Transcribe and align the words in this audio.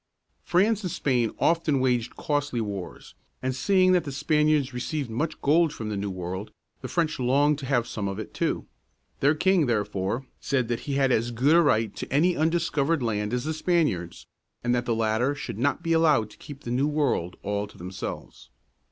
France 0.41 0.81
and 0.81 0.89
Spain 0.89 1.29
often 1.37 1.79
waged 1.79 2.15
costly 2.15 2.59
wars, 2.59 3.13
and 3.39 3.53
seeing 3.55 3.91
that 3.91 4.03
the 4.03 4.11
Spaniards 4.11 4.73
received 4.73 5.11
much 5.11 5.39
gold 5.43 5.71
from 5.71 5.89
the 5.89 5.95
New 5.95 6.09
World, 6.09 6.49
the 6.81 6.87
French 6.87 7.19
longed 7.19 7.59
to 7.59 7.67
have 7.67 7.85
some 7.85 8.07
of 8.07 8.17
it, 8.17 8.33
too. 8.33 8.65
Their 9.19 9.35
king, 9.35 9.67
therefore, 9.67 10.25
said 10.39 10.69
that 10.69 10.79
he 10.89 10.93
had 10.93 11.11
as 11.11 11.29
good 11.29 11.55
a 11.55 11.61
right 11.61 11.95
to 11.97 12.11
any 12.11 12.35
undiscovered 12.35 13.03
land 13.03 13.31
as 13.31 13.43
the 13.43 13.53
Spaniards, 13.53 14.25
and 14.63 14.73
that 14.73 14.87
the 14.87 14.95
latter 14.95 15.35
should 15.35 15.59
not 15.59 15.83
be 15.83 15.93
allowed 15.93 16.31
to 16.31 16.37
keep 16.37 16.63
the 16.63 16.71
New 16.71 16.87
World 16.87 17.35
all 17.43 17.67
to 17.67 17.77
themselves. 17.77 18.49